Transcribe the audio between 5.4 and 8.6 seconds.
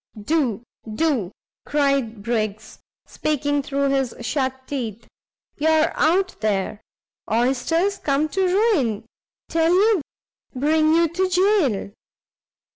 "you're out there! oysters! come to